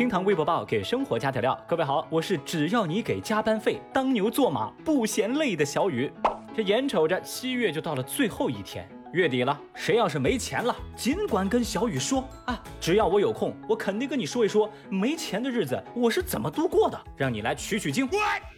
[0.00, 1.54] 厅堂微博报给生活加点料。
[1.68, 6.10] 各位好，我是只要你给加班费，当牛做马不嫌累的小雨。
[6.56, 18.08] 这眼瞅着七月就到了最后一天，月底了，谁要是没钱了，尽管跟小雨说啊，只要我有空，我肯定跟你说一说没钱的日子我是怎么度过的，让你来取取经。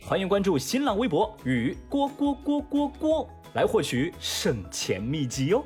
[0.00, 5.64] 欢迎关注新浪微博雨锅锅锅锅锅，来获取省钱秘籍哦。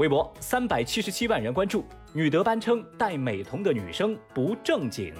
[0.00, 5.12] 微博三百七十七万人关注，女德班称戴美瞳的女生不正经。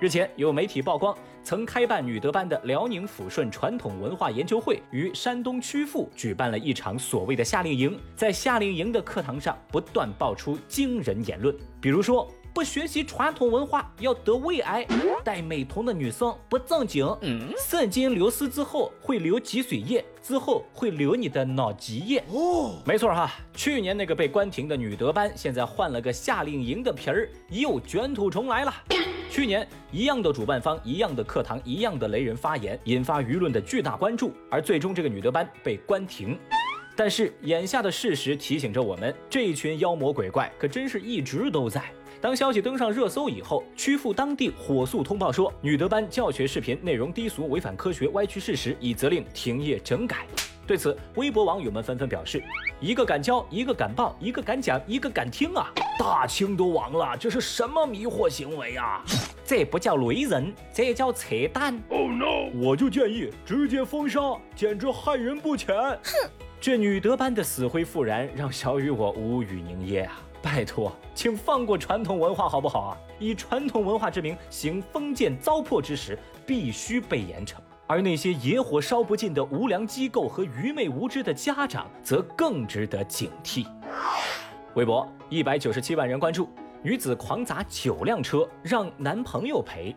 [0.00, 12.28] 日前，有媒体曝光，曾开办女德班的辽宁抚顺传统文化研究会于山东曲阜举办了一场所谓的夏令营，在夏令营的课堂上不断爆出惊人言论，比如说。
[12.54, 14.86] 不学习传统文化要得胃癌，
[15.24, 17.04] 戴美瞳的女生不正经。
[17.22, 22.22] 嗯，肾精流失之后会流脊髓液，之后会流你的脑脊液。
[22.28, 28.72] 哦，没错哈，去年那个被关停的女德班，现在换了个夏令营的皮儿，又卷土重来了。
[29.28, 36.38] 去年一样的主办方，一样的课堂，一样的雷人发言，引发舆论的巨大关注，而最终这个女德班被关停。
[36.96, 41.82] 但是眼下的事实提醒着我们，这一群妖魔鬼怪可真是一直都在。
[42.24, 50.26] 当消息登上热搜以后，曲阜当地火速通报说，女德班教学视频内容低俗、违反科学、歪曲事实，已责令停业整改。
[50.66, 52.42] 对此，微博网友们纷纷表示：
[52.80, 55.70] 一个敢教，一个敢报，一个敢讲，一个敢听啊！
[55.98, 59.04] 大清都亡了，这是什么迷惑行为啊？
[59.44, 61.78] 这不叫雷人，这叫扯淡。
[61.90, 62.48] Oh no！
[62.54, 65.76] 我就建议直接封杀，简直害人不浅。
[65.76, 66.30] 哼，
[66.64, 70.18] 这女德班的死灰复燃，让小雨我无语凝噎啊！
[70.40, 72.96] 拜托，请放过传统文化好不好啊？
[73.18, 77.56] 以传统文化之名行封建糟粕之实，必须被严惩。
[77.86, 83.66] 而那些野火烧不尽的无良机构和愚昧无知的家长，则更值得警惕。
[84.72, 86.48] 微博一百九十七万人关注，
[86.82, 89.94] 女子狂砸九辆车让男朋友赔。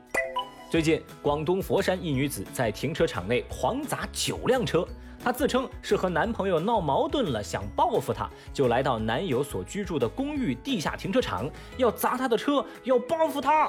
[0.69, 4.85] 最近，广东佛山一女子在停车场内狂砸九辆车。
[5.27, 13.67] 她自称是和男朋友闹矛盾了，想报复他，就来到男友所居住的公寓地下停车场，要砸他的车，要报复他，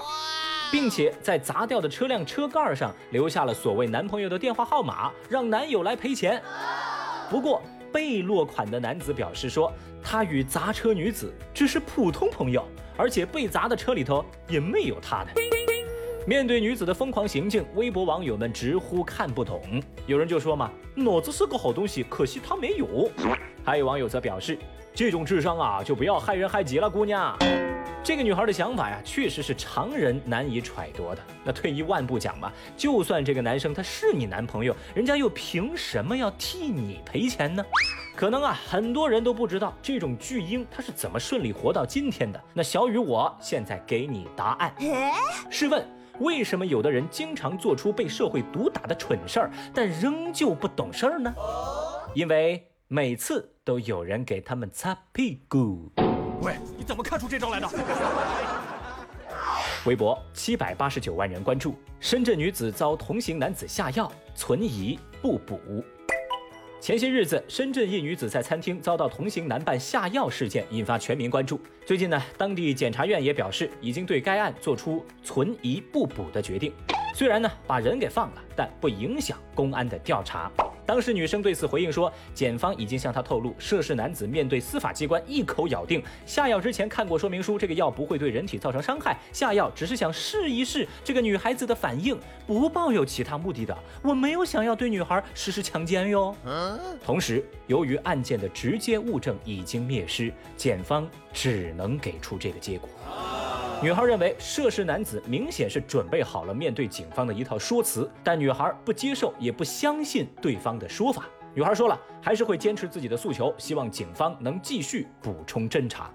[0.70, 6.40] 并且在砸掉的车辆车盖上留下了所谓男朋友的电话号码，让男友来赔钱。
[7.28, 7.60] 不过
[7.92, 12.64] 被落款的男子表示说，他与砸车女子只是普通朋友，
[12.96, 15.32] 而且被砸的车里头也没有他的。
[16.28, 19.82] 面对女子的疯狂行径，微博网友们直呼看不懂。
[20.06, 23.10] 有人就说嘛，脑子是个好东西，可惜他没有。
[23.64, 24.58] 还有网友则表示，
[24.92, 27.34] 这种智商啊，就不要害人害己了，姑娘。
[28.04, 31.22] 这个女孩的想法呀，确实是常人难以揣度的。
[31.42, 37.64] 那退一万步讲吧，就算这个男生他是你男朋友，人家又凭什么要替你赔钱呢？
[38.14, 42.38] 可能啊，很多人都不知道这种巨婴他是怎么顺利活到今天的。
[42.52, 44.74] 那小雨，我现在给你答案。
[45.48, 45.82] 试问？
[46.20, 51.32] 为什么有的人经常做出被社会毒打的蠢事儿，但仍旧不懂事儿呢？
[52.14, 55.92] 因为每次都有人给他们擦屁股。
[56.42, 57.68] 喂，你怎么看出这招来的？
[59.84, 65.84] 微博七百八十九万人关注：深圳女子遭同行男子下药，存疑不补。
[66.80, 71.60] 前些日子，深圳一女子在餐厅遭到同行男伴下药事件引发全民关注。
[71.84, 76.72] 最近呢，当地检察院也表示，已经对该案做出存疑不补的决定。
[77.14, 80.50] 虽然呢，把人给放了，但不影响公安的调查。
[80.88, 93.76] 当时女生对此回应说，检方已经向她透露，涉事男子面对司法机关一口咬定，下药之前看过说明书，这个药不会对人体造成伤害，下药只是想试一试这个女孩子的反应，不抱有其他目的的。
[94.02, 96.34] 我没有想要对女孩实施强奸哟。
[97.04, 102.88] 同时，由于案件的直接物证已经灭失，检方只能给出这个结果。
[103.80, 111.26] 女孩认为涉事男子明显是准备好了面对警方的一套说辞，但女孩不接受也不相信对方的说法。
[111.54, 116.10] 女孩说了，还是会坚持自己的诉求，希望警方能继续补充侦查。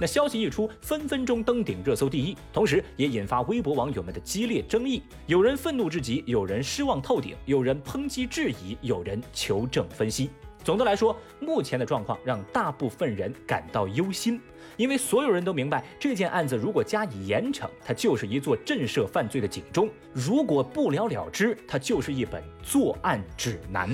[0.00, 5.04] 那消息一出，分分钟登顶热搜第一，同时也引发微博网友们的激烈争议。
[5.26, 10.30] 有人愤怒至极，有人失望透顶，有人抨击质疑，有人求证分析。
[10.64, 14.40] 总的来说，目前的状况让大部分人感到忧心，
[14.76, 23.90] 因为所有人都明白，这件案子如果加以严惩，它就是一座震慑犯罪的警钟；如果不了了之，它就是一本作案指南。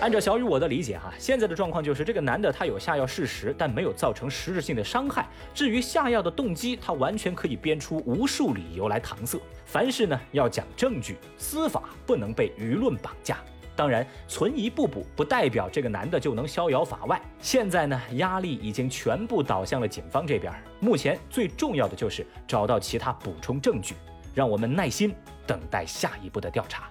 [0.00, 5.26] 按照小雨我的理解，哈，现在的状况就是这个男的他有下药事实，但没有造成实质性的伤害。
[5.52, 9.40] 至于下药的动机，他完全可以编出无数理由来搪塞。
[9.64, 13.38] 凡事呢要讲证据，司法不能被舆论绑架。
[13.78, 17.22] 当然，存疑不补不代表这个男的就能逍遥法外。
[17.38, 20.52] 现在呢，压力已经全部倒向了警方这边。
[20.80, 23.94] 目前最重要的就是找到其他补充证据，
[24.34, 25.14] 让我们耐心
[25.46, 26.90] 等待下一步的调查。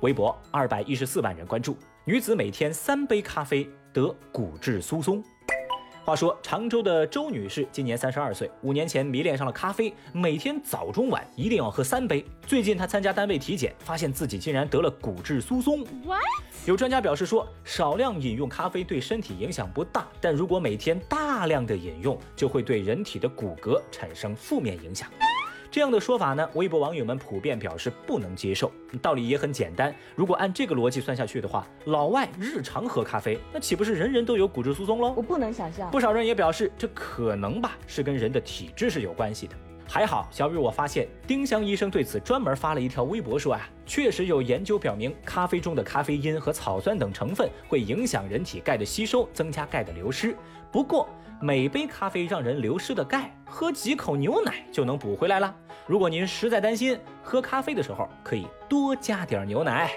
[0.00, 5.22] 微博二百一十四万人关注，女子每天三杯咖啡得骨质疏松。
[6.06, 12.24] 话说，常州的周女士今年三十二岁，五年前迷恋上了咖啡，每天早中晚一定要喝三杯。
[12.46, 15.84] 最近她参加单位体检，发现自己竟然得了骨质疏松。
[16.64, 25.10] 有专家表示说，少量饮用咖啡对身体影响不大，但如果每天大量的饮用，就会对人体的骨骼产生负面影响。
[25.76, 28.72] 这样的说法呢，微博网友们普遍表示不能接受。
[29.02, 35.12] 道理也很简单，如果按这个逻辑算下去的话，老外日常喝咖啡，那岂不是人人都有骨质疏松喽？
[35.14, 35.90] 我不能想象。
[35.90, 39.54] 不少人也表示，这可能吧，是跟人的体质是有关系的。
[39.86, 50.34] 还好，小雨，我发现丁香医生对此专门发了一条微博，说啊，确实有研究表明，咖啡中的咖啡因和草酸等成分会影响人体钙的吸收，增加钙的流失。
[50.72, 51.06] 不过，
[51.40, 55.54] 每杯咖啡让人流失的钙，喝几口牛奶就能补回来了。
[55.86, 59.90] 如果您实在担心，喝咖啡的时候可以多加点牛奶。